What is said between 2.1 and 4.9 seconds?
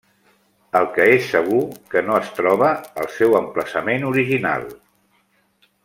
es troba al seu emplaçament original.